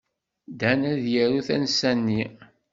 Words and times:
Dan 0.59 0.81
ad 0.91 1.03
yaru 1.13 1.39
tansa-nni. 1.47 2.23